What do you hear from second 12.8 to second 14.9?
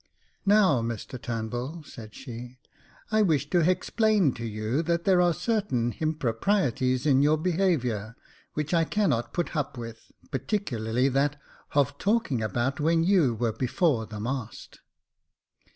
you were before the mast."